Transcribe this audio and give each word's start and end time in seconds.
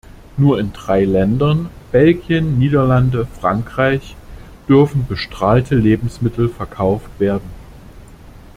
Nur 0.35 0.59
in 0.59 0.73
drei 0.73 1.05
Ländern 1.05 1.69
Belgien, 1.91 2.57
Niederlande, 2.57 3.27
Frankreich 3.39 4.15
dürfen 4.67 5.05
bestrahlte 5.05 5.75
Lebensmittel 5.75 6.49
verkauft 6.49 7.19
werden. 7.19 7.51